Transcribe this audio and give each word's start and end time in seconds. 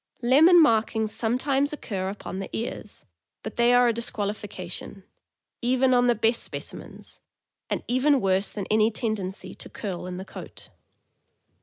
Lemon 0.23 0.59
markings 0.59 1.13
sometimes 1.13 1.71
occur 1.71 2.09
upon 2.09 2.39
the 2.39 2.49
ears, 2.57 3.05
but 3.43 3.55
they 3.55 3.71
are 3.71 3.87
a 3.87 3.93
disqualification, 3.93 5.03
even 5.61 5.93
on 5.93 6.07
the 6.07 6.15
best 6.15 6.49
speci 6.51 6.73
mens, 6.73 7.21
and 7.69 7.83
even 7.87 8.19
worse 8.19 8.51
than 8.51 8.65
any 8.71 8.89
tendency 8.89 9.53
to 9.53 9.69
curl 9.69 10.07
in 10.07 10.17
the 10.17 10.25
coat. 10.25 10.71